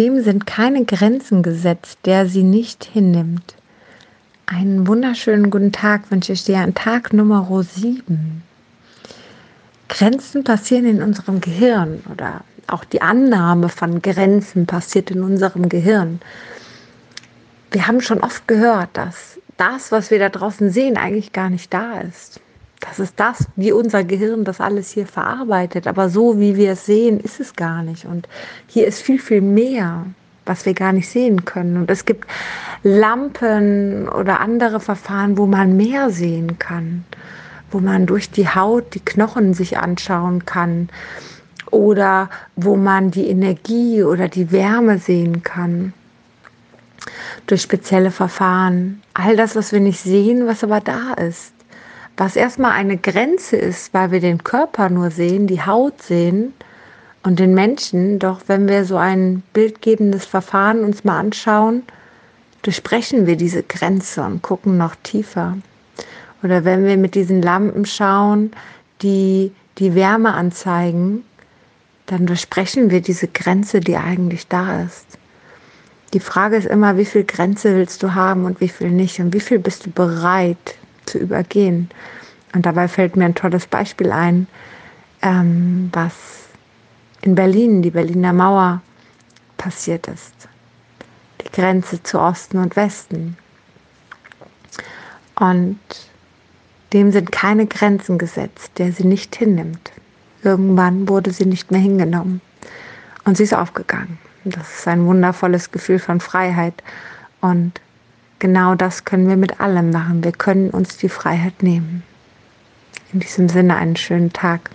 Dem 0.00 0.22
sind 0.22 0.46
keine 0.46 0.86
Grenzen 0.86 1.42
gesetzt, 1.42 1.98
der 2.06 2.24
sie 2.24 2.42
nicht 2.42 2.84
hinnimmt. 2.84 3.54
Einen 4.46 4.86
wunderschönen 4.86 5.50
guten 5.50 5.72
Tag 5.72 6.10
wünsche 6.10 6.32
ich 6.32 6.42
dir 6.42 6.56
an 6.60 6.72
Tag 6.72 7.12
Nummer 7.12 7.46
7. 7.62 8.42
Grenzen 9.90 10.42
passieren 10.42 10.86
in 10.86 11.02
unserem 11.02 11.42
Gehirn 11.42 12.02
oder 12.10 12.40
auch 12.66 12.84
die 12.84 13.02
Annahme 13.02 13.68
von 13.68 14.00
Grenzen 14.00 14.64
passiert 14.64 15.10
in 15.10 15.22
unserem 15.22 15.68
Gehirn. 15.68 16.22
Wir 17.70 17.86
haben 17.86 18.00
schon 18.00 18.22
oft 18.22 18.48
gehört, 18.48 18.88
dass 18.94 19.38
das, 19.58 19.92
was 19.92 20.10
wir 20.10 20.18
da 20.18 20.30
draußen 20.30 20.70
sehen, 20.70 20.96
eigentlich 20.96 21.34
gar 21.34 21.50
nicht 21.50 21.74
da 21.74 22.00
ist. 22.00 22.40
Das 22.80 22.98
ist 22.98 23.20
das, 23.20 23.46
wie 23.56 23.72
unser 23.72 24.04
Gehirn 24.04 24.44
das 24.44 24.60
alles 24.60 24.90
hier 24.90 25.06
verarbeitet. 25.06 25.86
Aber 25.86 26.08
so 26.08 26.40
wie 26.40 26.56
wir 26.56 26.72
es 26.72 26.86
sehen, 26.86 27.20
ist 27.20 27.38
es 27.38 27.54
gar 27.54 27.82
nicht. 27.82 28.06
Und 28.06 28.26
hier 28.66 28.86
ist 28.86 29.02
viel, 29.02 29.18
viel 29.18 29.42
mehr, 29.42 30.06
was 30.46 30.64
wir 30.64 30.74
gar 30.74 30.92
nicht 30.92 31.08
sehen 31.08 31.44
können. 31.44 31.76
Und 31.76 31.90
es 31.90 32.06
gibt 32.06 32.26
Lampen 32.82 34.08
oder 34.08 34.40
andere 34.40 34.80
Verfahren, 34.80 35.36
wo 35.36 35.46
man 35.46 35.76
mehr 35.76 36.10
sehen 36.10 36.58
kann, 36.58 37.04
wo 37.70 37.80
man 37.80 38.06
durch 38.06 38.30
die 38.30 38.48
Haut 38.48 38.94
die 38.94 39.04
Knochen 39.04 39.52
sich 39.52 39.76
anschauen 39.78 40.46
kann 40.46 40.88
oder 41.70 42.30
wo 42.56 42.76
man 42.76 43.10
die 43.10 43.28
Energie 43.28 44.02
oder 44.02 44.28
die 44.28 44.50
Wärme 44.50 44.98
sehen 44.98 45.42
kann 45.42 45.92
durch 47.46 47.62
spezielle 47.62 48.10
Verfahren. 48.10 49.02
All 49.14 49.36
das, 49.36 49.54
was 49.56 49.72
wir 49.72 49.80
nicht 49.80 50.00
sehen, 50.00 50.46
was 50.46 50.64
aber 50.64 50.80
da 50.80 51.12
ist. 51.14 51.52
Was 52.20 52.36
erstmal 52.36 52.72
eine 52.72 52.98
Grenze 52.98 53.56
ist, 53.56 53.94
weil 53.94 54.10
wir 54.10 54.20
den 54.20 54.44
Körper 54.44 54.90
nur 54.90 55.10
sehen, 55.10 55.46
die 55.46 55.62
Haut 55.62 56.02
sehen 56.02 56.52
und 57.22 57.38
den 57.38 57.54
Menschen. 57.54 58.18
Doch 58.18 58.42
wenn 58.46 58.68
wir 58.68 58.84
so 58.84 58.98
ein 58.98 59.42
bildgebendes 59.54 60.26
Verfahren 60.26 60.84
uns 60.84 61.02
mal 61.02 61.18
anschauen, 61.18 61.82
durchbrechen 62.60 63.26
wir 63.26 63.36
diese 63.36 63.62
Grenze 63.62 64.22
und 64.22 64.42
gucken 64.42 64.76
noch 64.76 64.96
tiefer. 64.96 65.56
Oder 66.42 66.66
wenn 66.66 66.84
wir 66.84 66.98
mit 66.98 67.14
diesen 67.14 67.40
Lampen 67.40 67.86
schauen, 67.86 68.52
die 69.00 69.50
die 69.78 69.94
Wärme 69.94 70.34
anzeigen, 70.34 71.24
dann 72.04 72.26
durchbrechen 72.26 72.90
wir 72.90 73.00
diese 73.00 73.28
Grenze, 73.28 73.80
die 73.80 73.96
eigentlich 73.96 74.46
da 74.46 74.82
ist. 74.82 75.06
Die 76.12 76.20
Frage 76.20 76.56
ist 76.56 76.66
immer, 76.66 76.98
wie 76.98 77.06
viel 77.06 77.24
Grenze 77.24 77.74
willst 77.74 78.02
du 78.02 78.14
haben 78.14 78.44
und 78.44 78.60
wie 78.60 78.68
viel 78.68 78.90
nicht 78.90 79.20
und 79.20 79.32
wie 79.32 79.40
viel 79.40 79.58
bist 79.58 79.86
du 79.86 79.90
bereit 79.90 80.76
zu 81.10 81.18
übergehen. 81.18 81.90
Und 82.54 82.66
dabei 82.66 82.88
fällt 82.88 83.16
mir 83.16 83.24
ein 83.24 83.34
tolles 83.34 83.66
Beispiel 83.66 84.12
ein, 84.12 84.46
ähm, 85.22 85.90
was 85.92 86.14
in 87.22 87.34
Berlin, 87.34 87.82
die 87.82 87.90
Berliner 87.90 88.32
Mauer, 88.32 88.82
passiert 89.56 90.08
ist. 90.08 90.48
Die 91.42 91.50
Grenze 91.52 92.02
zu 92.02 92.18
Osten 92.18 92.58
und 92.58 92.76
Westen. 92.76 93.36
Und 95.36 95.78
dem 96.92 97.12
sind 97.12 97.30
keine 97.30 97.66
Grenzen 97.66 98.18
gesetzt, 98.18 98.72
der 98.78 98.92
sie 98.92 99.04
nicht 99.04 99.36
hinnimmt. 99.36 99.92
Irgendwann 100.42 101.08
wurde 101.08 101.30
sie 101.30 101.46
nicht 101.46 101.70
mehr 101.70 101.80
hingenommen. 101.80 102.40
Und 103.24 103.36
sie 103.36 103.44
ist 103.44 103.54
aufgegangen. 103.54 104.18
Das 104.44 104.78
ist 104.78 104.88
ein 104.88 105.04
wundervolles 105.04 105.70
Gefühl 105.70 105.98
von 105.98 106.20
Freiheit. 106.20 106.82
Und 107.40 107.80
genau 108.40 108.74
das 108.74 109.04
können 109.04 109.28
wir 109.28 109.36
mit 109.36 109.60
allem 109.60 109.90
machen. 109.90 110.24
Wir 110.24 110.32
können 110.32 110.70
uns 110.70 110.96
die 110.96 111.08
Freiheit 111.08 111.62
nehmen. 111.62 112.02
In 113.12 113.20
diesem 113.20 113.48
Sinne 113.48 113.76
einen 113.76 113.96
schönen 113.96 114.32
Tag. 114.32 114.70